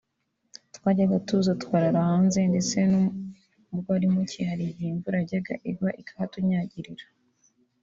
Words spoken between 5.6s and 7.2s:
igwa ikahatunyagirira